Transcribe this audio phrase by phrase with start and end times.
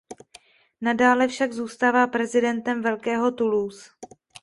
[0.81, 3.89] Nadále však zůstává prezidentem "Velkého Toulouse".